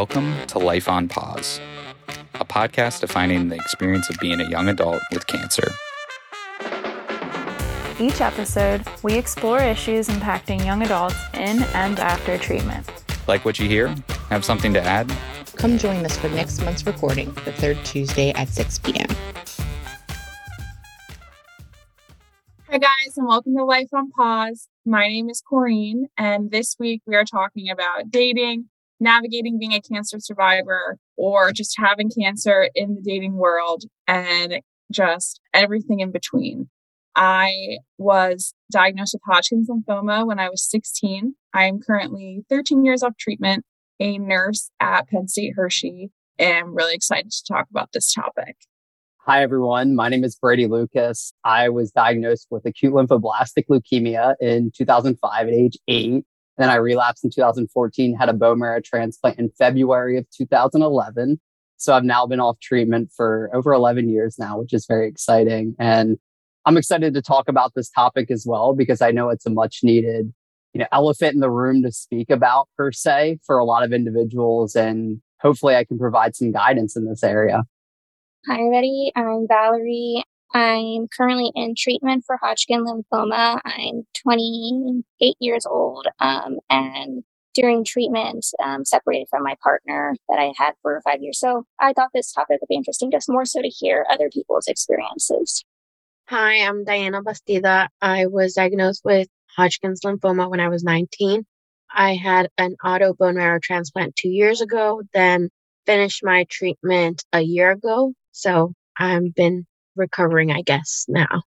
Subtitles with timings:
[0.00, 1.60] Welcome to Life on Pause,
[2.36, 5.70] a podcast defining the experience of being a young adult with cancer.
[8.00, 12.90] Each episode, we explore issues impacting young adults in and after treatment.
[13.28, 13.94] Like what you hear?
[14.30, 15.12] Have something to add?
[15.56, 19.08] Come join us for next month's recording, the third Tuesday at 6 p.m.
[22.70, 24.66] Hi, guys, and welcome to Life on Pause.
[24.86, 28.69] My name is Corrine, and this week we are talking about dating,
[29.00, 34.60] navigating being a cancer survivor, or just having cancer in the dating world, and
[34.92, 36.68] just everything in between.
[37.16, 41.34] I was diagnosed with Hodgkin's lymphoma when I was 16.
[41.52, 43.64] I am currently 13 years off treatment,
[43.98, 48.56] a nurse at Penn State Hershey, and I'm really excited to talk about this topic.
[49.26, 49.94] Hi, everyone.
[49.94, 51.32] My name is Brady Lucas.
[51.44, 56.24] I was diagnosed with acute lymphoblastic leukemia in 2005 at age eight.
[56.60, 61.40] Then I relapsed in 2014, had a bone marrow transplant in February of 2011.
[61.78, 65.74] So I've now been off treatment for over 11 years now, which is very exciting.
[65.78, 66.18] And
[66.66, 69.78] I'm excited to talk about this topic as well, because I know it's a much
[69.82, 70.34] needed,
[70.74, 73.94] you know, elephant in the room to speak about per se for a lot of
[73.94, 74.76] individuals.
[74.76, 77.62] And hopefully I can provide some guidance in this area.
[78.46, 79.12] Hi, everybody.
[79.16, 80.24] I'm Valerie.
[80.52, 83.60] I'm currently in treatment for Hodgkin lymphoma.
[83.64, 87.22] I'm 28 years old um, and
[87.54, 91.38] during treatment um, separated from my partner that I had for five years.
[91.38, 94.66] So I thought this topic would be interesting, just more so to hear other people's
[94.66, 95.64] experiences.
[96.28, 97.88] Hi, I'm Diana Bastida.
[98.00, 101.44] I was diagnosed with Hodgkin's lymphoma when I was 19.
[101.92, 105.50] I had an auto bone marrow transplant two years ago, then
[105.86, 111.42] finished my treatment a year ago so I've been recovering, I guess, now.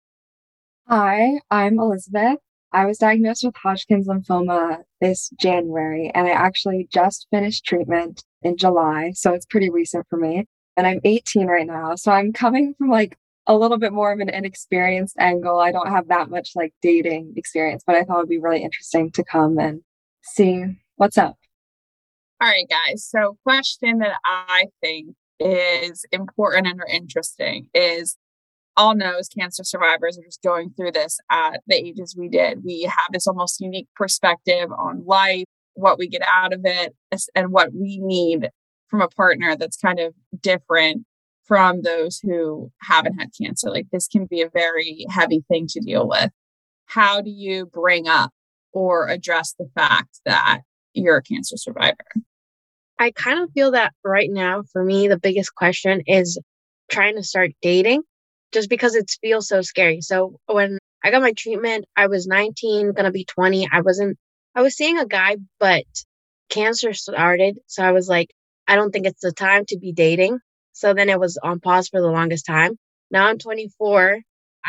[0.88, 2.38] Hi, I'm Elizabeth.
[2.72, 8.56] I was diagnosed with Hodgkin's lymphoma this January, and I actually just finished treatment in
[8.56, 9.12] July.
[9.14, 10.46] So it's pretty recent for me.
[10.76, 11.96] And I'm 18 right now.
[11.96, 13.16] So I'm coming from like
[13.46, 15.58] a little bit more of an inexperienced angle.
[15.58, 19.10] I don't have that much like dating experience, but I thought it'd be really interesting
[19.12, 19.82] to come and
[20.22, 20.64] see
[20.96, 21.36] what's up.
[22.40, 23.04] All right, guys.
[23.04, 28.16] So, question that I think is important and or interesting is
[28.76, 32.64] all know as cancer survivors are just going through this at the ages we did.
[32.64, 35.44] We have this almost unique perspective on life,
[35.74, 36.94] what we get out of it,
[37.34, 38.50] and what we need
[38.88, 41.04] from a partner that's kind of different
[41.44, 43.70] from those who haven't had cancer.
[43.70, 46.30] Like this can be a very heavy thing to deal with.
[46.86, 48.30] How do you bring up
[48.72, 50.60] or address the fact that
[50.94, 51.96] you're a cancer survivor?
[52.98, 56.38] I kind of feel that right now, for me, the biggest question is
[56.90, 58.02] trying to start dating
[58.52, 60.00] just because it feels so scary.
[60.00, 63.68] So when I got my treatment, I was 19, gonna be 20.
[63.72, 64.18] I wasn't,
[64.54, 65.84] I was seeing a guy, but
[66.48, 67.58] cancer started.
[67.66, 68.30] So I was like,
[68.66, 70.38] I don't think it's the time to be dating.
[70.72, 72.76] So then it was on pause for the longest time.
[73.10, 74.20] Now I'm 24.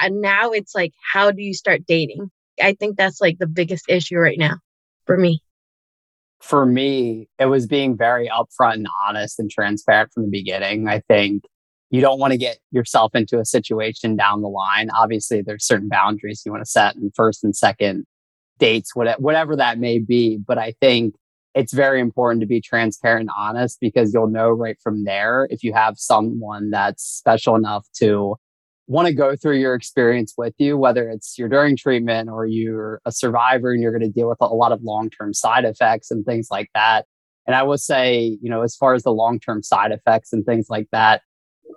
[0.02, 2.32] And now it's like, how do you start dating?
[2.62, 4.58] I think that's like the biggest issue right now
[5.06, 5.42] for me
[6.42, 10.88] for me, it was being very upfront and honest and transparent from the beginning.
[10.88, 11.44] I think
[11.92, 14.90] you don't want to get yourself into a situation down the line.
[14.98, 18.06] Obviously, there's certain boundaries you want to set in first and second
[18.60, 20.38] dates, whatever that may be.
[20.38, 21.16] But I think
[21.54, 25.64] it's very important to be transparent and honest because you'll know right from there if
[25.64, 28.36] you have someone that's special enough to
[28.88, 33.02] want to go through your experience with you, whether it's you're during treatment or you're
[33.06, 36.10] a survivor and you're going to deal with a lot of long term side effects
[36.10, 37.06] and things like that.
[37.48, 40.46] And I will say, you know, as far as the long term side effects and
[40.46, 41.22] things like that,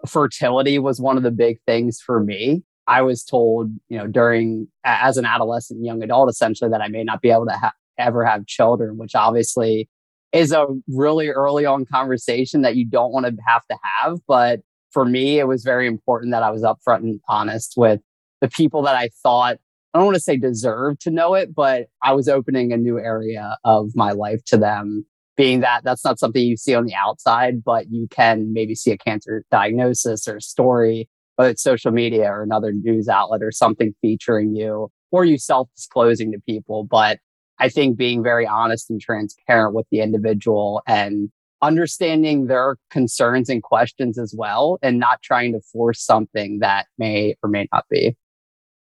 [0.06, 2.62] fertility was one of the big things for me.
[2.86, 7.04] I was told, you know, during as an adolescent, young adult, essentially, that I may
[7.04, 9.88] not be able to ha- ever have children, which obviously
[10.32, 14.18] is a really early on conversation that you don't want to have to have.
[14.26, 14.60] But
[14.90, 18.00] for me, it was very important that I was upfront and honest with
[18.40, 19.58] the people that I thought,
[19.94, 22.98] I don't want to say deserved to know it, but I was opening a new
[22.98, 25.06] area of my life to them.
[25.36, 28.92] Being that that's not something you see on the outside, but you can maybe see
[28.92, 33.94] a cancer diagnosis or story, whether it's social media or another news outlet or something
[34.00, 36.84] featuring you or you self disclosing to people.
[36.84, 37.18] But
[37.58, 41.30] I think being very honest and transparent with the individual and
[41.62, 47.34] understanding their concerns and questions as well and not trying to force something that may
[47.42, 48.16] or may not be.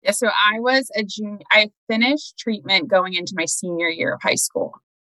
[0.04, 4.22] Yeah, so I was a junior, I finished treatment going into my senior year of
[4.24, 4.74] high school.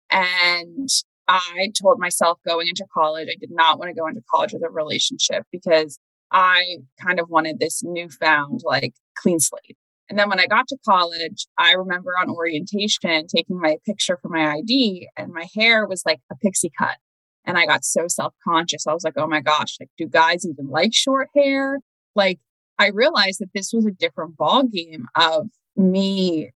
[0.09, 0.89] And
[1.27, 4.63] I told myself going into college, I did not want to go into college with
[4.65, 5.99] a relationship because
[6.31, 9.77] I kind of wanted this newfound, like, clean slate.
[10.09, 14.29] And then when I got to college, I remember on orientation taking my picture for
[14.29, 16.97] my ID, and my hair was like a pixie cut.
[17.45, 18.87] And I got so self conscious.
[18.87, 21.79] I was like, oh my gosh, like, do guys even like short hair?
[22.15, 22.39] Like,
[22.79, 26.51] I realized that this was a different ball game of me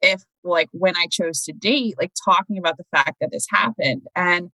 [0.00, 4.02] if like when I chose to date, like talking about the fact that this happened.
[4.14, 4.50] And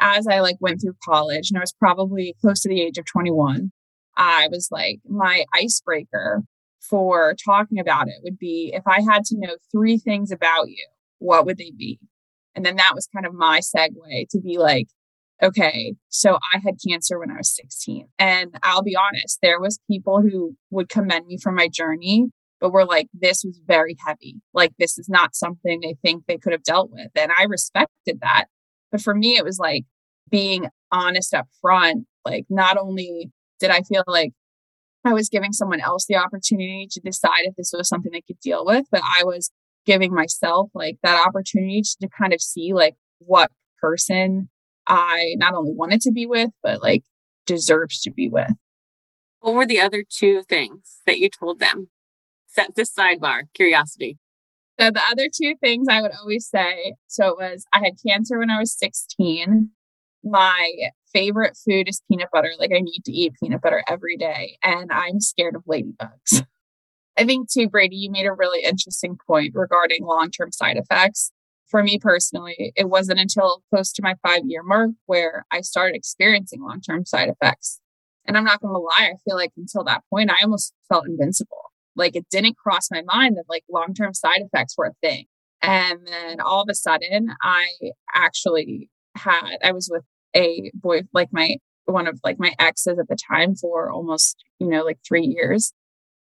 [0.00, 3.06] as I like went through college and I was probably close to the age of
[3.06, 3.72] 21,
[4.16, 6.42] I was like, my icebreaker
[6.80, 10.86] for talking about it would be if I had to know three things about you,
[11.18, 11.98] what would they be?
[12.54, 14.88] And then that was kind of my segue to be like,
[15.42, 18.06] okay, so I had cancer when I was 16.
[18.18, 22.30] And I'll be honest, there was people who would commend me for my journey,
[22.62, 24.36] but we were like, this was very heavy.
[24.54, 27.08] Like, this is not something they think they could have dealt with.
[27.16, 28.44] And I respected that.
[28.92, 29.82] But for me, it was like
[30.30, 32.06] being honest up front.
[32.24, 34.30] Like, not only did I feel like
[35.04, 38.38] I was giving someone else the opportunity to decide if this was something they could
[38.38, 39.50] deal with, but I was
[39.84, 43.50] giving myself like that opportunity to kind of see like what
[43.80, 44.48] person
[44.86, 47.02] I not only wanted to be with, but like
[47.44, 48.52] deserves to be with.
[49.40, 51.88] What were the other two things that you told them?
[52.52, 54.18] Set this sidebar, curiosity.
[54.78, 58.38] So the other two things I would always say, so it was I had cancer
[58.38, 59.70] when I was 16.
[60.24, 60.72] My
[61.12, 62.50] favorite food is peanut butter.
[62.58, 64.58] Like I need to eat peanut butter every day.
[64.62, 66.44] And I'm scared of ladybugs.
[67.18, 71.30] I think too, Brady, you made a really interesting point regarding long-term side effects.
[71.66, 75.96] For me personally, it wasn't until close to my five year mark where I started
[75.96, 77.80] experiencing long-term side effects.
[78.26, 81.06] And I'm not going to lie, I feel like until that point, I almost felt
[81.06, 81.71] invincible.
[81.96, 85.26] Like it didn't cross my mind that like long-term side effects were a thing.
[85.62, 87.66] And then all of a sudden, I
[88.14, 90.04] actually had, I was with
[90.34, 94.68] a boy, like my, one of like my exes at the time for almost, you
[94.68, 95.72] know, like three years.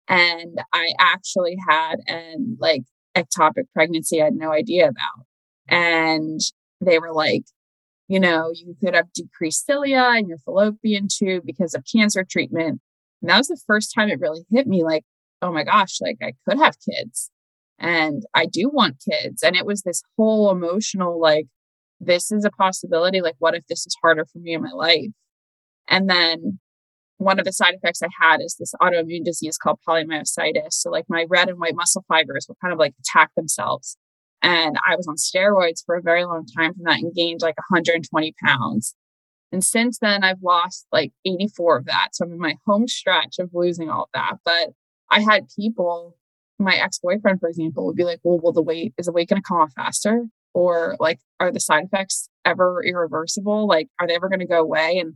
[0.08, 2.82] And I actually had an like
[3.16, 5.26] ectopic pregnancy I had no idea about.
[5.68, 6.40] And
[6.80, 7.44] they were like,
[8.08, 12.80] you know, you could have decreased cilia in your fallopian tube because of cancer treatment.
[13.20, 15.04] And that was the first time it really hit me like,
[15.42, 17.30] oh my gosh, like I could have kids
[17.78, 19.42] and I do want kids.
[19.42, 21.46] And it was this whole emotional, like,
[22.00, 23.20] this is a possibility.
[23.20, 25.10] Like, what if this is harder for me in my life?
[25.88, 26.58] And then
[27.18, 30.72] one of the side effects I had is this autoimmune disease called polymyositis.
[30.72, 33.96] So, like, my red and white muscle fibers would kind of like attack themselves.
[34.42, 37.56] And I was on steroids for a very long time from that and gained like
[37.56, 38.94] 120 pounds.
[39.50, 42.08] And since then, I've lost like 84 of that.
[42.12, 44.34] So I'm in my home stretch of losing all of that.
[44.44, 44.70] But
[45.10, 46.16] I had people,
[46.58, 49.28] my ex boyfriend, for example, would be like, well, will the weight, is the weight
[49.28, 50.26] going to come off faster?
[50.54, 53.66] Or like, are the side effects ever irreversible?
[53.66, 54.98] Like, are they ever going to go away?
[54.98, 55.14] And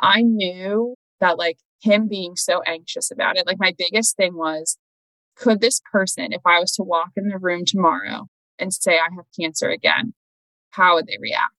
[0.00, 4.78] I knew that like him being so anxious about it, like my biggest thing was,
[5.36, 8.26] could this person, if I was to walk in the room tomorrow
[8.58, 10.14] and say I have cancer again,
[10.70, 11.52] how would they react?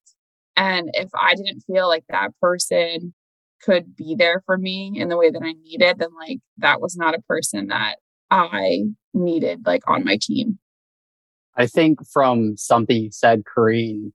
[0.56, 3.14] And if I didn't feel like that person
[3.62, 6.96] could be there for me in the way that I needed, then like that was
[6.96, 7.98] not a person that
[8.32, 8.84] I
[9.14, 10.60] needed like on my team.
[11.56, 14.12] I think from something you said, Corrine,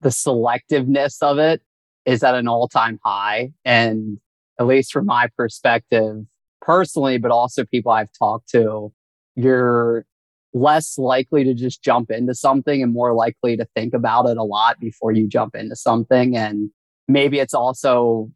[0.00, 1.62] the selectiveness of it
[2.04, 3.52] is at an all time high.
[3.64, 4.18] And
[4.60, 6.18] at least from my perspective,
[6.60, 8.92] personally, but also people I've talked to,
[9.34, 10.06] you're
[10.52, 14.44] less likely to just jump into something and more likely to think about it a
[14.44, 16.36] lot before you jump into something.
[16.36, 16.70] And
[17.08, 18.30] maybe it's also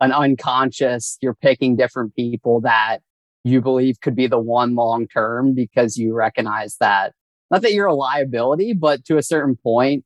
[0.00, 2.98] an unconscious, you're picking different people that
[3.44, 7.12] you believe could be the one long term because you recognize that
[7.50, 10.04] not that you're a liability, but to a certain point,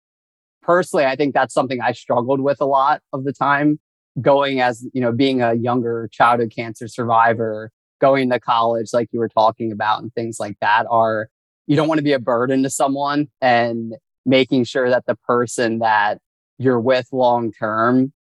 [0.62, 3.80] personally, I think that's something I struggled with a lot of the time
[4.20, 7.70] going as, you know, being a younger childhood cancer survivor,
[8.00, 11.28] going to college, like you were talking about and things like that are,
[11.66, 13.94] you don't want to be a burden to someone and
[14.26, 16.18] making sure that the person that
[16.58, 18.12] you're with long term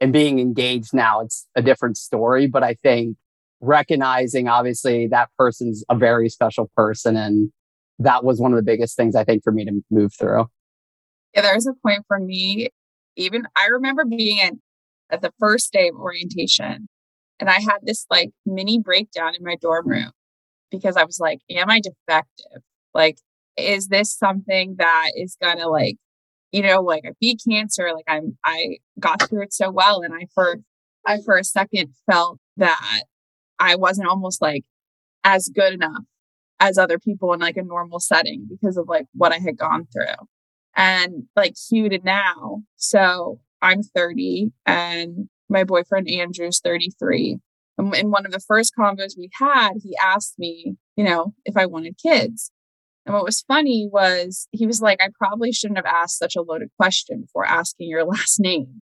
[0.00, 2.46] and being engaged now, it's a different story.
[2.46, 3.16] But I think
[3.60, 7.16] recognizing obviously that person's a very special person.
[7.16, 7.50] And
[7.98, 10.46] that was one of the biggest things I think for me to move through.
[11.34, 12.68] Yeah, there was a point for me,
[13.16, 14.60] even I remember being in,
[15.10, 16.88] at the first day of orientation
[17.40, 20.10] and I had this like mini breakdown in my dorm room
[20.70, 22.62] because I was like, am I defective?
[22.94, 23.18] Like,
[23.56, 25.96] is this something that is gonna like
[26.52, 30.00] you know, like I beat cancer, like I'm, I got through it so well.
[30.02, 30.56] And I, for,
[31.06, 33.02] I, for a second felt that
[33.58, 34.64] I wasn't almost like
[35.24, 36.04] as good enough
[36.60, 39.86] as other people in like a normal setting because of like what I had gone
[39.92, 40.26] through.
[40.76, 42.62] And like cue to now.
[42.76, 47.38] So I'm 30 and my boyfriend Andrew's 33.
[47.78, 51.56] And in one of the first convos we had, he asked me, you know, if
[51.56, 52.50] I wanted kids.
[53.08, 56.42] And what was funny was he was like, I probably shouldn't have asked such a
[56.42, 58.82] loaded question before asking your last name.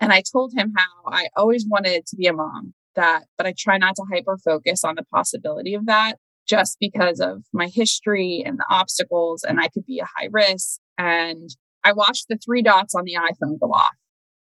[0.00, 3.52] And I told him how I always wanted to be a mom, that, but I
[3.56, 6.14] try not to hyper focus on the possibility of that
[6.48, 10.80] just because of my history and the obstacles, and I could be a high risk.
[10.96, 11.50] And
[11.84, 13.94] I watched the three dots on the iPhone go off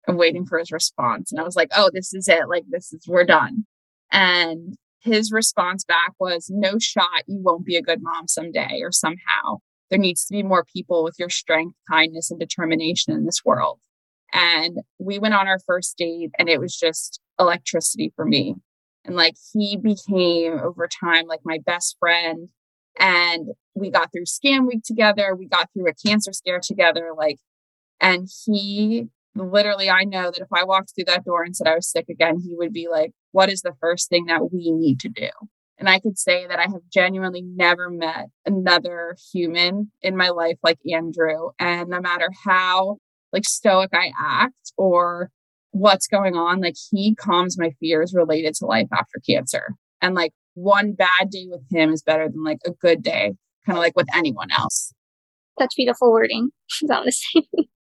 [0.08, 1.30] and waiting for his response.
[1.30, 2.48] And I was like, oh, this is it.
[2.48, 3.66] Like, this is, we're done.
[4.10, 8.92] And his response back was, no shot, you won't be a good mom someday or
[8.92, 9.58] somehow.
[9.90, 13.80] There needs to be more people with your strength, kindness, and determination in this world.
[14.32, 18.54] And we went on our first date, and it was just electricity for me.
[19.04, 22.48] And like he became over time like my best friend.
[22.98, 25.34] And we got through scan week together.
[25.34, 27.10] We got through a cancer scare together.
[27.16, 27.38] Like,
[28.00, 31.74] and he literally, I know that if I walked through that door and said I
[31.74, 35.00] was sick again, he would be like, What is the first thing that we need
[35.00, 35.28] to do?
[35.78, 40.58] And I could say that I have genuinely never met another human in my life
[40.62, 41.50] like Andrew.
[41.58, 42.98] And no matter how
[43.32, 45.30] like stoic I act or
[45.72, 49.74] what's going on, like he calms my fears related to life after cancer.
[50.00, 53.32] And like one bad day with him is better than like a good day,
[53.66, 54.92] kind of like with anyone else.
[55.58, 56.50] That's beautiful wording,
[56.90, 57.48] honestly.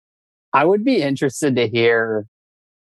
[0.54, 2.26] I would be interested to hear,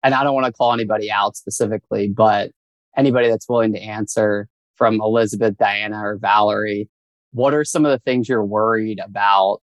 [0.03, 2.51] and I don't want to call anybody out specifically, but
[2.98, 6.89] anybody that's willing to answer from Elizabeth, Diana, or Valerie,
[7.34, 9.60] what are some of the things you're worried about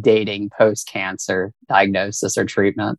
[0.00, 2.98] dating post cancer diagnosis or treatment?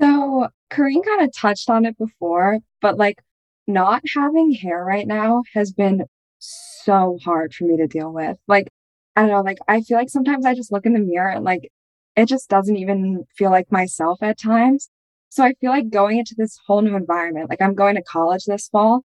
[0.00, 3.22] So, Corrine kind of touched on it before, but like
[3.66, 6.04] not having hair right now has been
[6.38, 8.36] so hard for me to deal with.
[8.48, 8.68] Like,
[9.14, 11.44] I don't know, like I feel like sometimes I just look in the mirror and
[11.44, 11.70] like
[12.16, 14.90] it just doesn't even feel like myself at times.
[15.28, 18.44] So I feel like going into this whole new environment, like I'm going to college
[18.44, 19.02] this fall,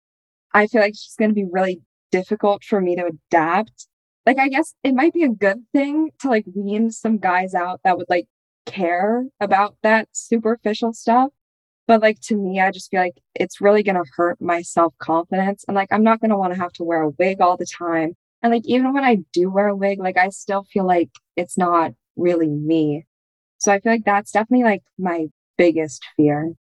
[0.53, 1.81] I feel like it's just going to be really
[2.11, 3.87] difficult for me to adapt.
[4.25, 7.81] Like, I guess it might be a good thing to like wean some guys out
[7.83, 8.27] that would like
[8.65, 11.31] care about that superficial stuff.
[11.87, 14.93] But like to me, I just feel like it's really going to hurt my self
[14.99, 15.65] confidence.
[15.67, 17.65] And like, I'm not going to want to have to wear a wig all the
[17.65, 18.13] time.
[18.41, 21.57] And like, even when I do wear a wig, like, I still feel like it's
[21.57, 23.05] not really me.
[23.57, 25.27] So I feel like that's definitely like my
[25.57, 26.53] biggest fear.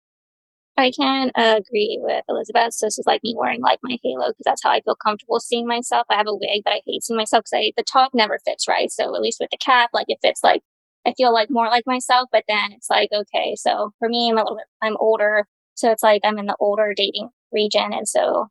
[0.76, 2.72] I can agree with Elizabeth.
[2.72, 5.38] So this is like me wearing like my halo because that's how I feel comfortable
[5.38, 6.06] seeing myself.
[6.08, 8.90] I have a wig, but I hate seeing myself because the top never fits right.
[8.90, 10.62] So at least with the cap, like it fits like
[11.06, 12.28] I feel like more like myself.
[12.32, 15.90] But then it's like okay, so for me, I'm a little bit I'm older, so
[15.90, 18.48] it's like I'm in the older dating region, and so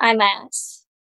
[0.00, 0.54] I'm at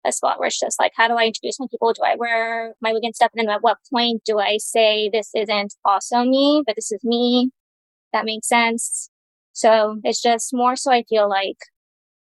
[0.05, 1.93] a spot where it's just like, how do I introduce my people?
[1.93, 3.31] Do I wear my wig and stuff?
[3.35, 7.03] And then at what point do I say this isn't also me, but this is
[7.03, 7.51] me?
[8.13, 9.09] That makes sense.
[9.53, 11.57] So it's just more so I feel like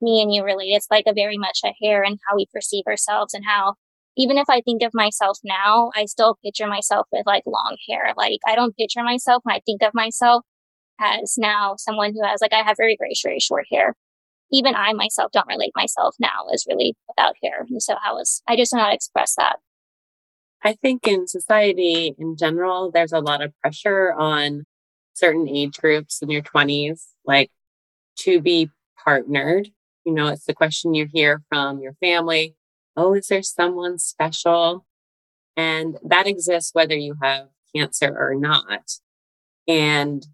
[0.01, 2.85] me and you really, it's like a very much a hair and how we perceive
[2.87, 3.75] ourselves and how
[4.17, 8.13] even if I think of myself now, I still picture myself with like long hair.
[8.17, 10.45] Like I don't picture myself when I think of myself
[11.01, 13.95] as now someone who has like I have very, very, very short hair.
[14.55, 17.67] Even I myself don't relate myself now as really without hair.
[17.69, 19.57] And so how was I just do not express that.
[20.63, 24.65] I think in society in general, there's a lot of pressure on
[25.13, 27.51] certain age groups in your 20s, like
[28.21, 28.71] to be
[29.05, 29.69] partnered.
[30.05, 32.55] You know, it's the question you hear from your family.
[32.97, 34.87] Oh, is there someone special?
[35.57, 38.99] And that exists whether you have cancer or not.
[39.69, 40.27] And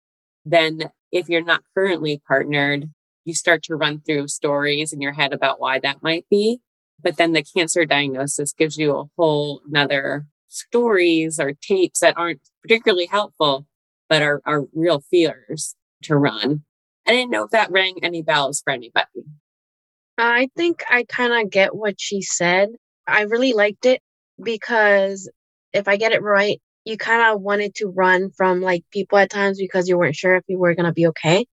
[0.44, 2.88] then if you're not currently partnered,
[3.24, 6.60] you start to run through stories in your head about why that might be.
[7.02, 12.40] But then the cancer diagnosis gives you a whole another stories or tapes that aren't
[12.62, 13.66] particularly helpful
[14.10, 16.64] but are, are real fears to run.
[17.06, 19.24] I didn't know if that rang any bells for anybody.
[20.18, 22.70] I think I kind of get what she said.
[23.06, 24.02] I really liked it
[24.42, 25.30] because
[25.72, 29.30] if I get it right, you kind of wanted to run from like people at
[29.30, 31.46] times because you weren't sure if you were going to be okay.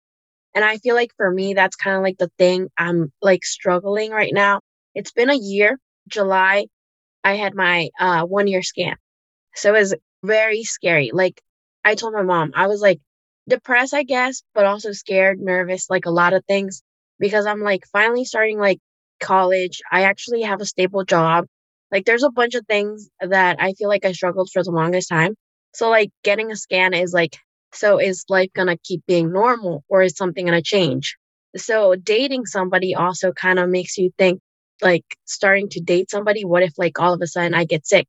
[0.57, 4.13] And I feel like for me, that's kind of like the thing I'm like struggling
[4.13, 4.63] right now.
[4.97, 5.79] It's been a year.
[6.09, 6.67] July,
[7.25, 8.97] I had my uh, one year scan.
[9.55, 9.95] So it was
[10.25, 11.11] very scary.
[11.13, 11.43] Like
[11.85, 13.01] I told my mom, I was like
[13.49, 16.83] depressed, I guess, but also scared, nervous, like a lot of things
[17.19, 18.81] because I'm like finally starting like
[19.21, 19.83] college.
[19.93, 21.47] I actually have a stable job.
[21.93, 25.11] Like there's a bunch of things that I feel like I struggled for the longest
[25.11, 25.35] time.
[25.75, 27.37] So like getting a scan is like,
[27.73, 31.17] so is life going to keep being normal or is something going to change?
[31.57, 34.41] So dating somebody also kind of makes you think
[34.83, 38.09] like starting to date somebody, what if like all of a sudden I get sick?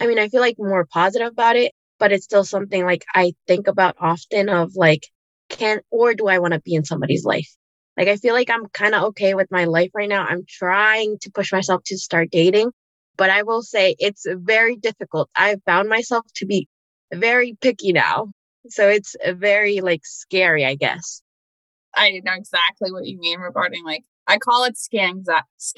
[0.00, 3.34] I mean, I feel like more positive about it, but it's still something like I
[3.46, 5.06] think about often of like,
[5.48, 7.48] can or do I want to be in somebody's life?
[7.96, 10.24] Like, I feel like I'm kind of okay with my life right now.
[10.24, 12.70] I'm trying to push myself to start dating,
[13.16, 15.28] but I will say it's very difficult.
[15.36, 16.68] I've found myself to be
[17.12, 18.32] very picky now.
[18.68, 21.22] So it's uh, very like scary, I guess.
[21.94, 25.24] I know exactly what you mean regarding like I call it scan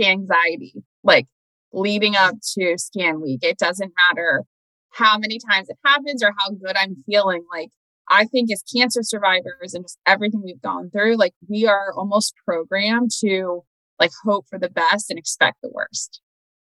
[0.00, 0.74] anxiety.
[1.02, 1.26] Like
[1.72, 3.40] leading up to scan week.
[3.42, 4.44] It doesn't matter
[4.90, 7.44] how many times it happens or how good I'm feeling.
[7.52, 7.70] Like
[8.08, 12.34] I think as cancer survivors and just everything we've gone through, like we are almost
[12.44, 13.64] programmed to
[13.98, 16.20] like hope for the best and expect the worst.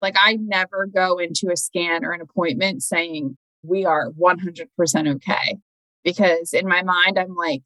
[0.00, 5.56] Like I never go into a scan or an appointment saying we are 100% okay.
[6.04, 7.62] Because in my mind, I'm like,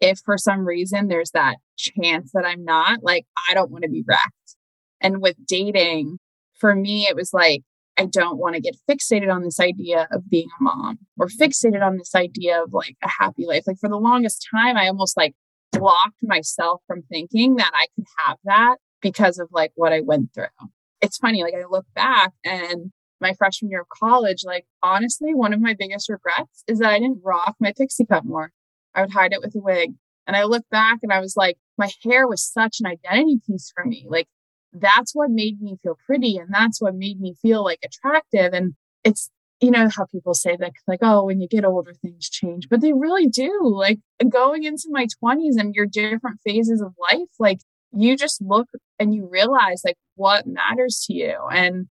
[0.00, 3.90] if for some reason there's that chance that I'm not, like, I don't want to
[3.90, 4.56] be wrecked.
[5.00, 6.18] And with dating,
[6.58, 7.62] for me, it was like,
[7.98, 11.84] I don't want to get fixated on this idea of being a mom or fixated
[11.84, 13.64] on this idea of like a happy life.
[13.66, 15.34] Like for the longest time, I almost like
[15.72, 20.32] blocked myself from thinking that I could have that because of like what I went
[20.34, 20.46] through.
[21.02, 22.90] It's funny, like I look back and
[23.20, 26.98] my freshman year of college, like honestly, one of my biggest regrets is that I
[26.98, 28.52] didn't rock my pixie cut more.
[28.94, 29.92] I would hide it with a wig.
[30.26, 33.72] And I look back and I was like, my hair was such an identity piece
[33.74, 34.06] for me.
[34.08, 34.28] Like
[34.72, 38.74] that's what made me feel pretty and that's what made me feel like attractive and
[39.04, 42.68] it's you know how people say that like oh when you get older things change
[42.68, 43.98] but they really do like
[44.28, 47.58] going into my 20s and your different phases of life like
[47.92, 51.88] you just look and you realize like what matters to you and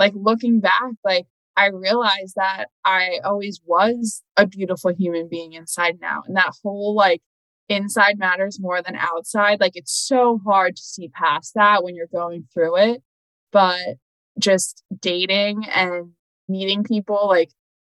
[0.00, 1.26] like looking back like
[1.56, 6.96] i realized that i always was a beautiful human being inside now and that whole
[6.96, 7.22] like
[7.70, 9.60] inside matters more than outside.
[9.60, 13.02] Like it's so hard to see past that when you're going through it.
[13.52, 13.96] But
[14.38, 16.10] just dating and
[16.48, 17.50] meeting people, like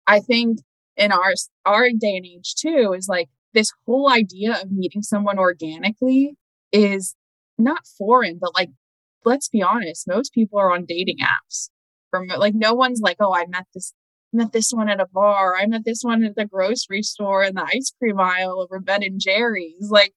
[0.05, 0.60] I think
[0.98, 1.34] in our
[1.65, 6.36] our day and age too, is like this whole idea of meeting someone organically
[6.72, 7.15] is
[7.58, 8.70] not foreign, but like
[9.24, 11.70] let's be honest, most people are on dating apps.
[12.12, 13.94] From like no one's like, oh, I met this
[14.34, 15.56] met this one at a bar.
[15.58, 19.04] I met this one at the grocery store in the ice cream aisle over Ben
[19.04, 19.89] and Jerry's.
[19.89, 20.13] Like,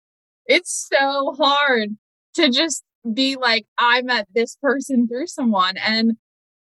[0.47, 1.91] it's so hard
[2.35, 5.77] to just be like, I met this person through someone.
[5.77, 6.13] And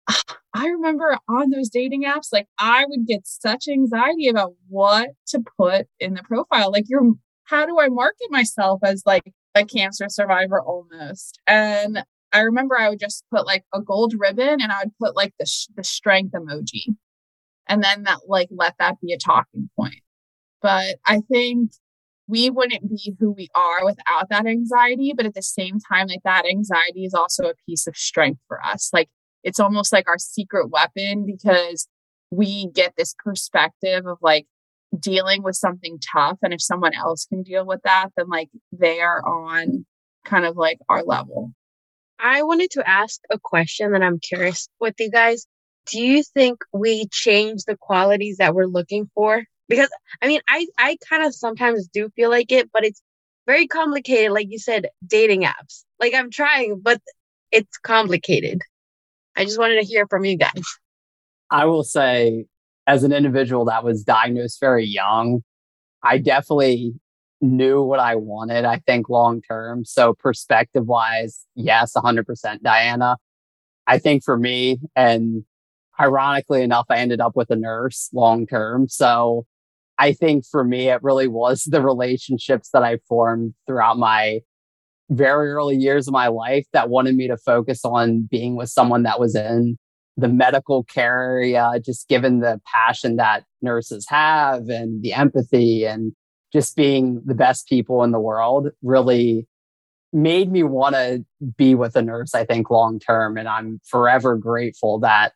[0.55, 5.43] I remember on those dating apps, like, I would get such anxiety about what to
[5.59, 6.71] put in the profile.
[6.71, 7.13] Like, you're,
[7.45, 11.41] how do I market myself as like a cancer survivor almost?
[11.47, 15.17] And I remember I would just put like a gold ribbon and I would put
[15.17, 16.95] like the, sh- the strength emoji
[17.67, 20.03] and then that like let that be a talking point.
[20.63, 21.73] But I think
[22.29, 25.13] we wouldn't be who we are without that anxiety.
[25.17, 28.65] But at the same time, like that anxiety is also a piece of strength for
[28.65, 28.91] us.
[28.93, 29.09] Like
[29.43, 31.89] it's almost like our secret weapon because
[32.31, 34.47] we get this perspective of like
[34.99, 36.39] dealing with something tough.
[36.43, 39.87] And if someone else can deal with that, then like they are on
[40.25, 41.53] kind of like our level.
[42.23, 45.47] I wanted to ask a question that I'm curious with you guys
[45.87, 49.45] do you think we change the qualities that we're looking for?
[49.69, 49.89] Because
[50.23, 53.03] I mean, I I kind of sometimes do feel like it, but it's
[53.47, 54.33] very complicated.
[54.33, 55.85] Like you said, dating apps.
[55.99, 57.01] Like I'm trying, but
[57.51, 58.61] it's complicated.
[59.37, 60.63] I just wanted to hear from you guys.
[61.51, 62.47] I will say,
[62.87, 65.43] as an individual that was diagnosed very young,
[66.03, 66.95] I definitely
[67.41, 69.85] knew what I wanted, I think long term.
[69.85, 73.17] So, perspective wise, yes, 100% Diana.
[73.87, 75.45] I think for me, and
[75.99, 78.89] ironically enough, I ended up with a nurse long term.
[78.89, 79.47] So
[79.99, 84.41] I think for me, it really was the relationships that I formed throughout my
[85.11, 89.03] very early years of my life that wanted me to focus on being with someone
[89.03, 89.77] that was in
[90.17, 96.13] the medical care area, just given the passion that nurses have and the empathy and
[96.53, 99.47] just being the best people in the world really
[100.13, 101.25] made me want to
[101.57, 103.37] be with a nurse, I think, long term.
[103.37, 105.33] And I'm forever grateful that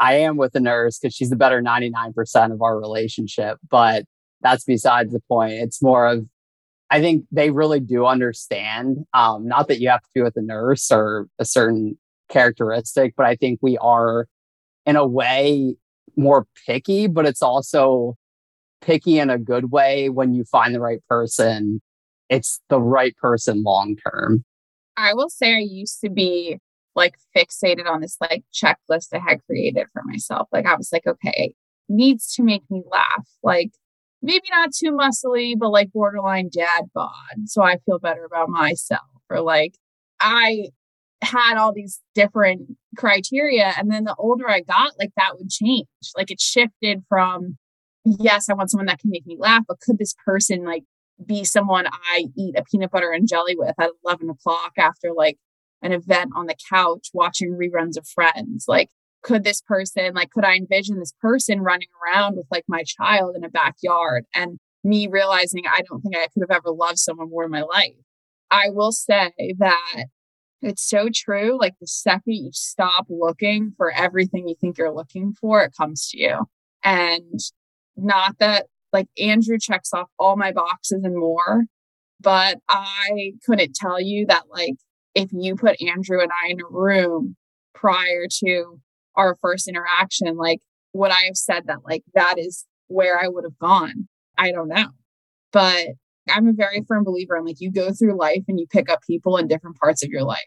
[0.00, 3.58] I am with the nurse because she's the better 99% of our relationship.
[3.68, 4.04] But
[4.40, 5.54] that's besides the point.
[5.54, 6.26] It's more of,
[6.90, 8.98] I think they really do understand.
[9.12, 11.98] Um, not that you have to be with a nurse or a certain
[12.28, 14.26] characteristic, but I think we are
[14.86, 15.76] in a way
[16.16, 18.16] more picky, but it's also
[18.84, 21.80] picky in a good way when you find the right person.
[22.28, 24.44] It's the right person long term.
[24.96, 26.58] I will say I used to be
[26.94, 30.48] like fixated on this like checklist I had created for myself.
[30.52, 31.54] Like I was like, okay,
[31.88, 33.26] needs to make me laugh.
[33.42, 33.70] Like
[34.22, 37.10] maybe not too muscly, but like borderline dad bod.
[37.46, 39.00] So I feel better about myself.
[39.28, 39.74] Or like
[40.20, 40.68] I
[41.22, 43.72] had all these different criteria.
[43.76, 45.86] And then the older I got, like that would change.
[46.16, 47.56] Like it shifted from,
[48.04, 50.84] yes, I want someone that can make me laugh, but could this person like
[51.24, 55.38] be someone I eat a peanut butter and jelly with at 11 o'clock after like
[55.84, 58.64] an event on the couch watching reruns of Friends.
[58.66, 58.88] Like,
[59.22, 63.36] could this person, like, could I envision this person running around with like my child
[63.36, 67.30] in a backyard and me realizing I don't think I could have ever loved someone
[67.30, 67.94] more in my life.
[68.50, 70.04] I will say that
[70.62, 71.58] it's so true.
[71.58, 76.08] Like the second you stop looking for everything you think you're looking for, it comes
[76.10, 76.46] to you.
[76.82, 77.40] And
[77.96, 81.64] not that like Andrew checks off all my boxes and more,
[82.20, 84.74] but I couldn't tell you that like
[85.14, 87.36] if you put Andrew and I in a room
[87.74, 88.80] prior to
[89.16, 90.60] our first interaction, like
[90.92, 94.08] would I have said that like that is where I would have gone?
[94.38, 94.88] I don't know.
[95.52, 95.86] But
[96.28, 99.00] I'm a very firm believer in like you go through life and you pick up
[99.06, 100.38] people in different parts of your life.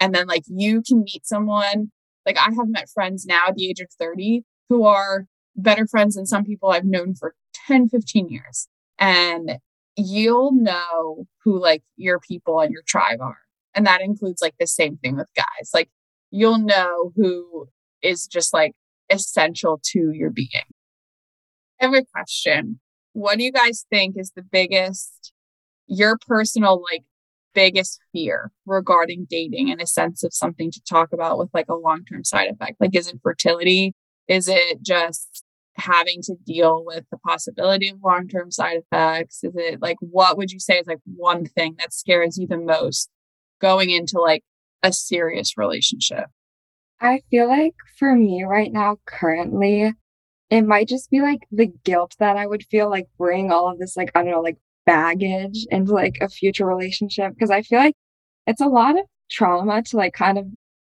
[0.00, 1.90] And then like you can meet someone,
[2.26, 6.14] like I have met friends now at the age of 30 who are better friends
[6.14, 7.34] than some people I've known for
[7.66, 8.68] 10, 15 years.
[8.98, 9.58] And
[9.96, 13.38] you'll know who like your people and your tribe are.
[13.74, 15.70] And that includes like the same thing with guys.
[15.74, 15.90] Like
[16.30, 17.66] you'll know who
[18.02, 18.72] is just like
[19.10, 20.48] essential to your being.
[21.80, 22.80] Every question.
[23.12, 25.32] What do you guys think is the biggest,
[25.86, 27.02] your personal like
[27.54, 31.74] biggest fear regarding dating in a sense of something to talk about with like a
[31.74, 32.80] long term side effect?
[32.80, 33.94] Like, is it fertility?
[34.32, 35.44] Is it just
[35.76, 39.44] having to deal with the possibility of long term side effects?
[39.44, 42.56] Is it like, what would you say is like one thing that scares you the
[42.56, 43.10] most
[43.60, 44.42] going into like
[44.82, 46.30] a serious relationship?
[46.98, 49.92] I feel like for me right now, currently,
[50.48, 53.78] it might just be like the guilt that I would feel like bring all of
[53.78, 57.34] this, like, I don't know, like baggage into like a future relationship.
[57.38, 57.96] Cause I feel like
[58.46, 60.46] it's a lot of trauma to like kind of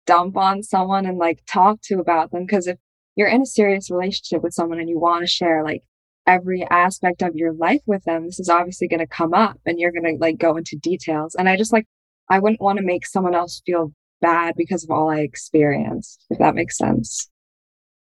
[0.05, 2.45] dump on someone and like talk to about them.
[2.45, 2.77] Cause if
[3.15, 5.83] you're in a serious relationship with someone and you want to share like
[6.27, 9.79] every aspect of your life with them, this is obviously going to come up and
[9.79, 11.35] you're going to like go into details.
[11.35, 11.85] And I just like,
[12.29, 16.37] I wouldn't want to make someone else feel bad because of all I experienced, if
[16.39, 17.29] that makes sense.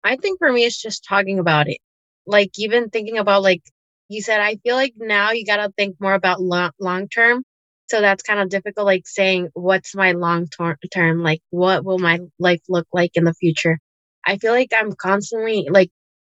[0.03, 1.79] I think for me, it's just talking about it.
[2.25, 3.61] Like, even thinking about, like
[4.09, 7.43] you said, I feel like now you got to think more about lo- long term.
[7.89, 10.47] So that's kind of difficult, like saying, what's my long
[10.93, 11.23] term?
[11.23, 13.79] Like, what will my life look like in the future?
[14.27, 15.89] I feel like I'm constantly like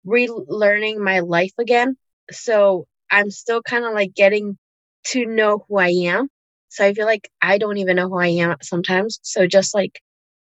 [0.06, 1.98] relearning my life again.
[2.32, 4.58] So I'm still kind of like getting
[5.08, 6.30] to know who I am.
[6.70, 9.20] So I feel like I don't even know who I am sometimes.
[9.24, 10.00] So just like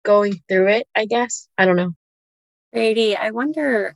[0.05, 1.47] going through it, I guess.
[1.57, 1.93] I don't know.
[2.71, 3.95] Brady, I wonder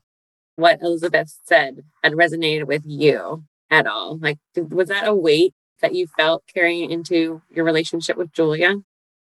[0.56, 4.18] what Elizabeth said had resonated with you at all.
[4.18, 8.78] Like, was that a weight that you felt carrying into your relationship with Julia?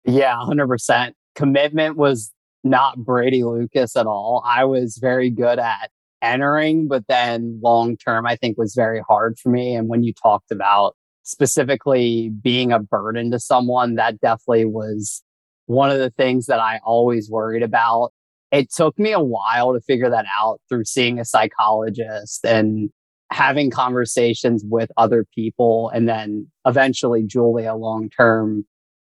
[0.05, 1.13] Yeah, 100%.
[1.35, 2.33] Commitment was
[2.65, 4.43] not Brady Lucas at all.
[4.45, 5.91] I was very good at
[6.23, 9.75] entering, but then long term, I think was very hard for me.
[9.75, 15.23] And when you talked about specifically being a burden to someone, that definitely was
[15.67, 18.13] one of the things that I always worried about
[18.51, 22.91] it took me a while to figure that out through seeing a psychologist and
[23.31, 28.65] having conversations with other people and then eventually Julia long term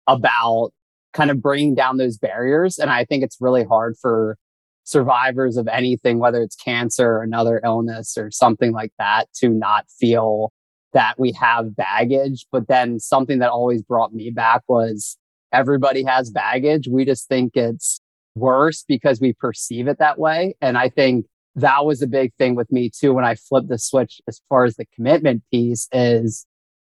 [0.08, 0.72] about
[1.14, 2.78] kind of bringing down those barriers.
[2.78, 4.38] And I think it's really hard for
[4.84, 9.86] survivors of anything, whether it's cancer or another illness or something like that, to not
[10.00, 10.52] feel
[10.94, 12.46] that we have baggage.
[12.52, 15.18] But then something that always brought me back was
[15.54, 16.88] everybody has baggage.
[16.88, 18.00] We just think it's
[18.36, 20.56] worse because we perceive it that way.
[20.62, 23.78] And I think that was a big thing with me too when I flipped the
[23.78, 26.46] switch as far as the commitment piece is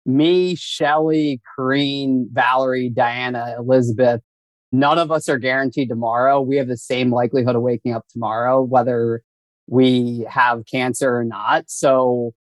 [0.07, 4.21] me, Shelly, Corrine, Valerie, Diana, Elizabeth,
[4.73, 6.41] none of us are guaranteed tomorrow.
[6.41, 9.23] We have the same likelihood of waking up tomorrow, whether
[9.67, 11.65] we have cancer or not.
[11.69, 12.33] So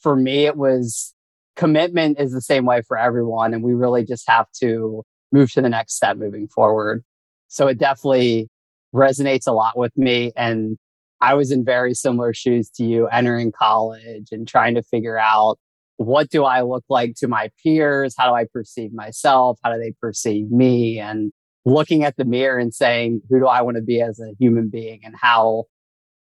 [0.00, 1.14] for me, it was
[1.56, 3.52] commitment is the same way for everyone.
[3.52, 5.02] And we really just have to
[5.32, 7.04] move to the next step moving forward.
[7.48, 8.48] So it definitely
[8.94, 10.32] resonates a lot with me.
[10.36, 10.78] And
[11.20, 15.58] I was in very similar shoes to you entering college and trying to figure out
[15.98, 18.14] what do I look like to my peers?
[18.16, 19.58] How do I perceive myself?
[19.62, 20.98] How do they perceive me?
[20.98, 21.32] And
[21.64, 24.70] looking at the mirror and saying, who do I want to be as a human
[24.70, 25.00] being?
[25.04, 25.64] And how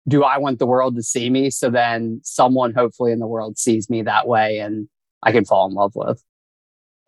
[0.08, 1.50] do I want the world to see me?
[1.50, 4.88] So then someone hopefully in the world sees me that way and
[5.24, 6.24] I can fall in love with.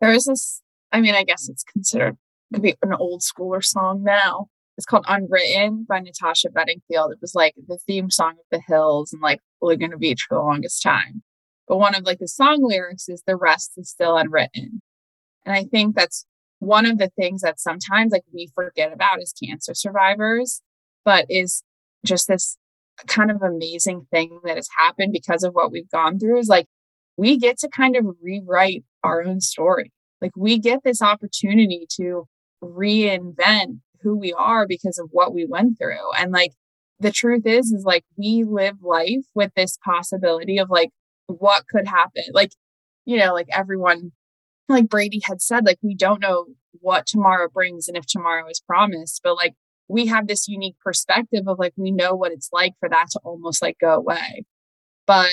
[0.00, 0.60] There is this,
[0.92, 2.16] I mean, I guess it's considered
[2.52, 4.48] could be an old schooler song now.
[4.76, 7.12] It's called Unwritten by Natasha Bedingfield.
[7.12, 10.44] It was like the theme song of the hills and like Laguna Beach for the
[10.44, 11.22] longest time.
[11.68, 14.80] But one of like the song lyrics is the rest is still unwritten.
[15.44, 16.24] And I think that's
[16.58, 20.62] one of the things that sometimes like we forget about as cancer survivors,
[21.04, 21.62] but is
[22.04, 22.56] just this
[23.06, 26.66] kind of amazing thing that has happened because of what we've gone through is like
[27.16, 29.92] we get to kind of rewrite our own story.
[30.20, 32.26] Like we get this opportunity to
[32.62, 36.12] reinvent who we are because of what we went through.
[36.18, 36.52] And like
[37.00, 40.90] the truth is, is like we live life with this possibility of like
[41.28, 42.24] what could happen.
[42.32, 42.50] Like,
[43.06, 44.12] you know, like everyone
[44.68, 46.46] like Brady had said, like we don't know
[46.80, 49.54] what tomorrow brings and if tomorrow is promised, but like
[49.88, 53.20] we have this unique perspective of like we know what it's like for that to
[53.24, 54.44] almost like go away.
[55.06, 55.30] But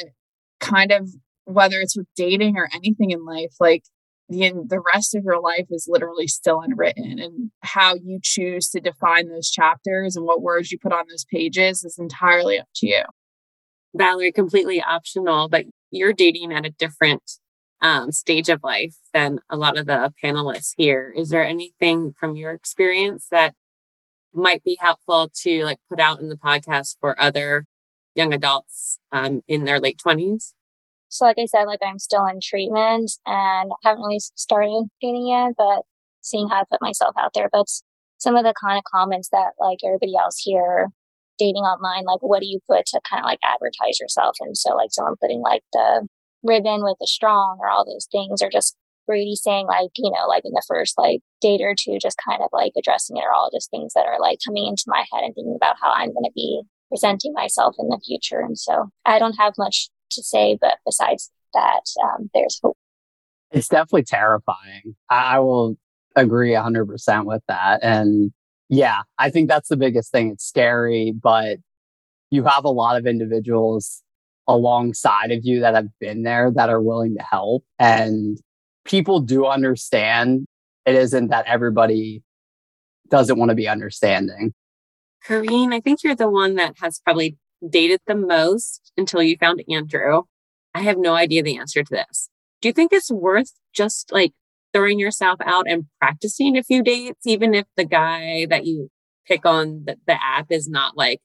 [0.61, 1.09] kind of
[1.43, 3.83] whether it's with dating or anything in life, like
[4.29, 8.79] the the rest of your life is literally still unwritten and how you choose to
[8.79, 12.87] define those chapters and what words you put on those pages is entirely up to
[12.87, 13.03] you.
[13.95, 17.23] Valerie, completely optional, but you're dating at a different
[17.81, 21.13] um, stage of life than a lot of the panelists here.
[21.15, 23.53] Is there anything from your experience that
[24.33, 27.65] might be helpful to like put out in the podcast for other
[28.15, 30.53] young adults um, in their late 20s?
[31.09, 35.53] So, like I said, like I'm still in treatment and haven't really started dating yet,
[35.57, 35.83] but
[36.21, 37.49] seeing how to put myself out there.
[37.51, 37.67] But
[38.17, 40.89] some of the kind of comments that like everybody else here
[41.37, 44.35] dating online, like what do you put to kind of like advertise yourself?
[44.39, 46.07] And so like someone putting like the
[46.43, 48.75] ribbon with the strong or all those things or just
[49.07, 52.41] Brady saying like, you know, like in the first like date or two, just kind
[52.41, 55.23] of like addressing it are all just things that are like coming into my head
[55.23, 58.39] and thinking about how I'm going to be presenting myself in the future.
[58.39, 62.77] And so I don't have much to say, but besides that, um, there's hope.
[63.51, 64.95] It's definitely terrifying.
[65.09, 65.77] I, I will
[66.15, 67.83] agree 100% with that.
[67.83, 68.31] And
[68.69, 70.31] yeah, I think that's the biggest thing.
[70.31, 71.57] It's scary, but
[72.31, 74.01] you have a lot of individuals
[74.47, 77.63] alongside of you that have been there that are willing to help.
[77.79, 78.39] And
[78.83, 80.45] people do understand
[80.85, 82.21] it isn't that everybody
[83.09, 84.53] doesn't want to be understanding.
[85.25, 89.63] Corrine, I think you're the one that has probably dated the most until you found
[89.69, 90.23] Andrew.
[90.73, 92.29] I have no idea the answer to this.
[92.61, 94.33] Do you think it's worth just like
[94.75, 98.89] throwing yourself out and practicing a few dates, even if the guy that you
[99.25, 101.21] pick on the, the app is not like,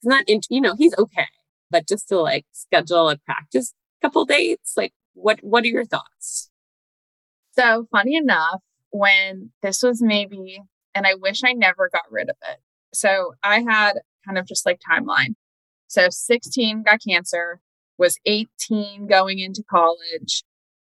[0.00, 1.28] he's not, into, you know, he's okay,
[1.70, 6.50] but just to like schedule a practice couple dates, like what, what are your thoughts?
[7.52, 8.60] So funny enough,
[8.90, 10.60] when this was maybe,
[10.94, 12.58] and I wish I never got rid of it.
[12.92, 13.94] So I had
[14.26, 15.34] kind of just like timeline.
[15.86, 17.60] So 16 got cancer,
[17.96, 20.44] was 18 going into college,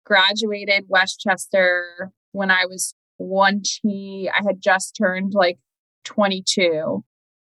[0.08, 4.30] graduated West Chester when I was 20.
[4.30, 5.60] I had just turned like
[6.06, 7.04] 22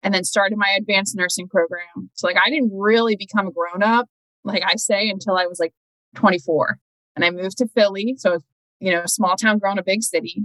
[0.03, 2.11] and then started my advanced nursing program.
[2.15, 4.09] So like I didn't really become a grown up,
[4.45, 5.73] like I say, until I was like
[6.17, 6.79] 24.
[7.15, 8.15] And I moved to Philly.
[8.19, 8.39] So,
[8.81, 10.43] you know, small town girl in a big city,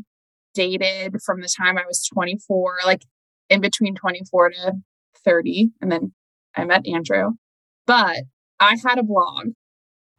[0.53, 3.01] dated from the time I was 24, like
[3.49, 4.73] in between 24 to
[5.23, 5.71] 30.
[5.81, 6.13] And then
[6.55, 7.31] I met Andrew.
[7.87, 8.23] But
[8.59, 9.49] I had a blog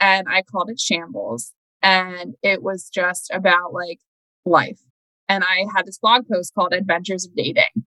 [0.01, 3.99] and I called it Shambles and it was just about like
[4.45, 4.81] life.
[5.29, 7.85] And I had this blog post called Adventures of Dating.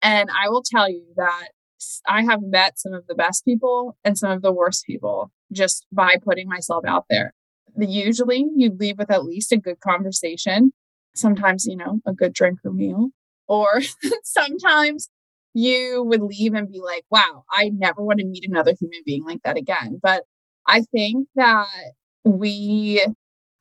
[0.00, 1.48] And I will tell you that
[2.06, 5.86] I have met some of the best people and some of the worst people just
[5.92, 7.32] by putting myself out there.
[7.76, 10.72] Usually you leave with at least a good conversation,
[11.14, 13.10] sometimes, you know, a good drink or meal,
[13.48, 13.80] or
[14.24, 15.08] sometimes
[15.54, 19.24] you would leave and be like, wow, I never want to meet another human being
[19.24, 20.00] like that again.
[20.02, 20.24] But
[20.66, 21.66] I think that
[22.24, 23.04] we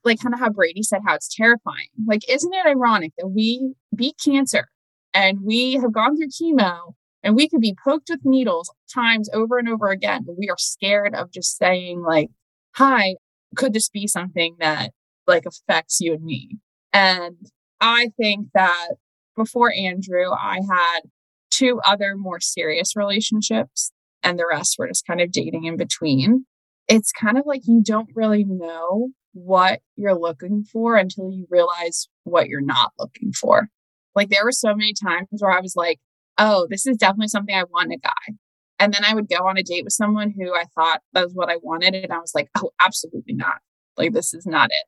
[0.03, 1.87] like kind of how Brady said how it's terrifying.
[2.07, 4.67] Like, isn't it ironic that we beat cancer
[5.13, 6.93] and we have gone through chemo
[7.23, 10.57] and we could be poked with needles times over and over again, but we are
[10.57, 12.29] scared of just saying, like,
[12.73, 13.15] hi,
[13.55, 14.91] could this be something that
[15.27, 16.57] like affects you and me?
[16.93, 17.37] And
[17.79, 18.89] I think that
[19.35, 21.01] before Andrew, I had
[21.49, 23.91] two other more serious relationships,
[24.23, 26.45] and the rest were just kind of dating in between
[26.91, 32.09] it's kind of like you don't really know what you're looking for until you realize
[32.25, 33.69] what you're not looking for.
[34.13, 35.99] Like there were so many times where I was like,
[36.37, 38.35] oh, this is definitely something I want a guy.
[38.77, 41.33] And then I would go on a date with someone who I thought that was
[41.33, 41.95] what I wanted.
[41.95, 43.59] And I was like, oh, absolutely not.
[43.95, 44.85] Like, this is not it.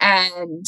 [0.00, 0.64] And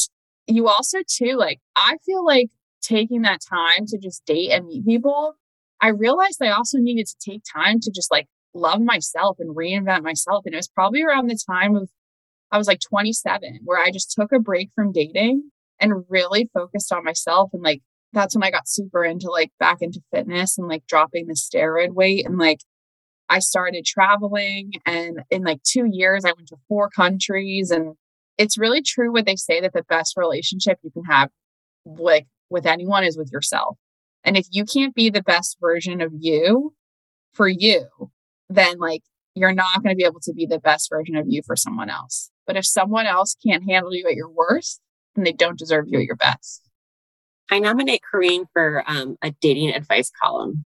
[0.46, 2.50] you also, too, like, I feel like
[2.82, 5.34] taking that time to just date and meet people,
[5.80, 10.02] I realized I also needed to take time to just like love myself and reinvent
[10.02, 10.44] myself.
[10.44, 11.88] And it was probably around the time of,
[12.50, 16.92] I was like 27, where I just took a break from dating and really focused
[16.92, 17.50] on myself.
[17.52, 21.26] And like, that's when I got super into like back into fitness and like dropping
[21.26, 22.26] the steroid weight.
[22.26, 22.60] And like,
[23.28, 24.72] I started traveling.
[24.84, 27.70] And in like two years, I went to four countries.
[27.70, 27.94] And
[28.38, 31.30] it's really true what they say that the best relationship you can have,
[31.84, 33.76] like with anyone, is with yourself.
[34.24, 36.74] And if you can't be the best version of you
[37.32, 37.86] for you,
[38.48, 39.02] then like
[39.34, 41.90] you're not going to be able to be the best version of you for someone
[41.90, 42.30] else.
[42.46, 44.80] But if someone else can't handle you at your worst,
[45.14, 46.62] then they don't deserve you at your best.
[47.50, 50.64] I nominate Corrine for um, a dating advice column.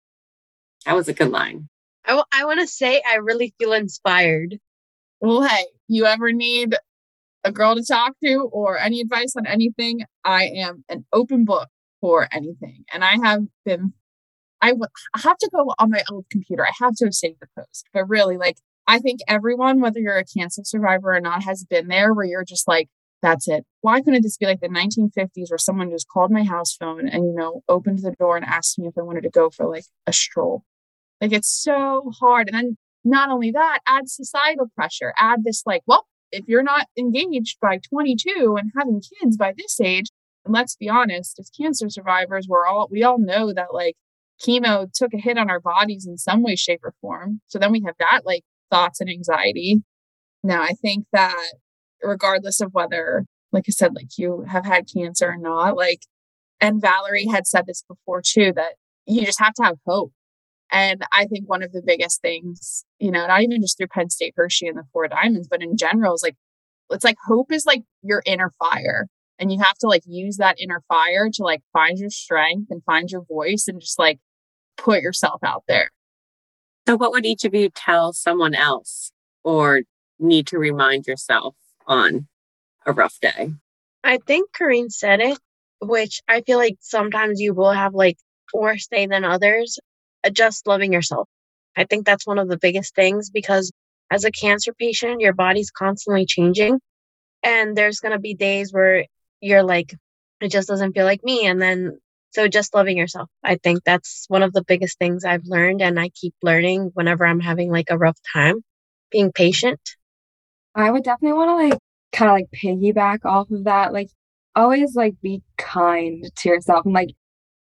[0.87, 1.69] That was a good line.
[2.05, 4.59] I, w- I want to say I really feel inspired.
[5.21, 6.75] Well, hey, you ever need
[7.45, 11.69] a girl to talk to or any advice on anything, I am an open book
[12.01, 12.85] for anything.
[12.93, 13.93] And I have been,
[14.62, 16.66] I, w- I have to go on my old computer.
[16.66, 17.87] I have to have saved the post.
[17.92, 21.88] But really, like, I think everyone, whether you're a cancer survivor or not, has been
[21.88, 22.88] there where you're just like,
[23.23, 23.64] that's it.
[23.83, 27.25] Why couldn't this be like the 1950s where someone just called my house phone and,
[27.25, 29.85] you know, opened the door and asked me if I wanted to go for like
[30.07, 30.64] a stroll?
[31.20, 32.49] Like, it's so hard.
[32.49, 36.87] And then not only that, add societal pressure, add this like, well, if you're not
[36.99, 40.07] engaged by 22 and having kids by this age,
[40.44, 43.96] and let's be honest, as cancer survivors, we're all we all know that like
[44.44, 47.40] chemo took a hit on our bodies in some way, shape, or form.
[47.46, 49.83] So then we have that like thoughts and anxiety.
[50.42, 51.55] Now I think that
[52.03, 56.00] regardless of whether, like I said, like you have had cancer or not, like
[56.61, 58.74] and Valerie had said this before too, that
[59.07, 60.12] you just have to have hope.
[60.72, 64.11] And I think one of the biggest things, you know, not even just through Penn
[64.11, 66.37] State Hershey and the Four Diamonds, but in general, is like,
[66.90, 69.09] it's like hope is like your inner fire.
[69.38, 72.85] And you have to like use that inner fire to like find your strength and
[72.85, 74.20] find your voice and just like
[74.81, 75.90] put yourself out there.
[76.88, 79.12] So, what would each of you tell someone else
[79.45, 79.83] or
[80.19, 81.55] need to remind yourself
[81.87, 82.27] on
[82.87, 83.53] a rough day?
[84.03, 85.38] I think Corrine said it,
[85.81, 88.16] which I feel like sometimes you will have like
[88.53, 89.79] worse day than others.
[90.25, 91.29] Uh, just loving yourself.
[91.77, 93.71] I think that's one of the biggest things because
[94.11, 96.81] as a cancer patient, your body's constantly changing.
[97.43, 99.07] And there's going to be days where
[99.40, 99.95] you're like,
[100.40, 101.47] it just doesn't feel like me.
[101.47, 101.99] And then,
[102.31, 103.29] so just loving yourself.
[103.43, 105.83] I think that's one of the biggest things I've learned.
[105.83, 108.62] And I keep learning whenever I'm having like a rough time,
[109.11, 109.81] being patient.
[110.75, 111.79] I would definitely want to like
[112.12, 113.93] kind of like piggyback off of that.
[113.93, 114.11] Like,
[114.55, 116.85] always like be kind to yourself.
[116.85, 117.11] And like,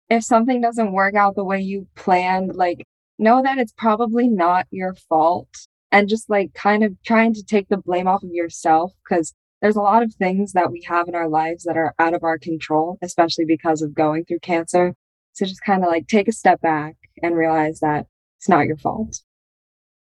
[0.09, 2.85] if something doesn't work out the way you planned, like,
[3.18, 5.48] know that it's probably not your fault
[5.92, 9.33] and just like kind of trying to take the blame off of yourself because
[9.64, 12.22] there's a lot of things that we have in our lives that are out of
[12.22, 14.94] our control, especially because of going through cancer.
[15.33, 18.05] So just kind of like take a step back and realize that
[18.37, 19.20] it's not your fault.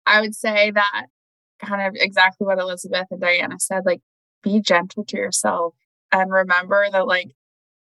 [0.04, 1.06] I would say that
[1.64, 4.02] kind of exactly what Elizabeth and Diana said like,
[4.42, 5.72] be gentle to yourself
[6.12, 7.28] and remember that, like,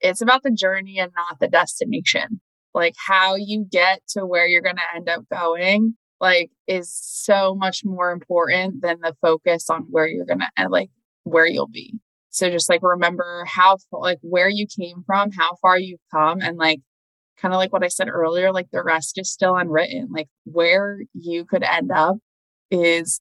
[0.01, 2.41] it's about the journey and not the destination.
[2.75, 7.55] Like, how you get to where you're going to end up going like is so
[7.55, 10.89] much more important than the focus on where you're gonna and like
[11.25, 11.93] where you'll be
[12.29, 16.57] so just like remember how like where you came from how far you've come and
[16.57, 16.79] like
[17.37, 20.99] kind of like what i said earlier like the rest is still unwritten like where
[21.13, 22.15] you could end up
[22.71, 23.19] is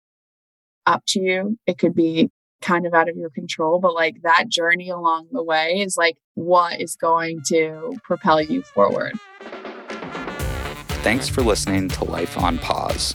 [0.86, 2.30] up to you it could be
[2.62, 6.16] kind of out of your control but like that journey along the way is like
[6.34, 9.12] what is going to propel you forward
[11.04, 13.12] Thanks for listening to Life on Pause.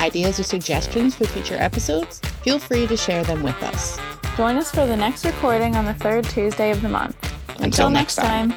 [0.00, 2.18] Ideas or suggestions for future episodes?
[2.42, 3.96] Feel free to share them with us.
[4.38, 7.16] Join us for the next recording on the third Tuesday of the month.
[7.60, 8.54] Until next time.